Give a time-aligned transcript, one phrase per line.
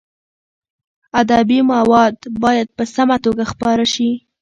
[1.21, 4.11] ادبي مواد باید په سمه توګه خپاره شي.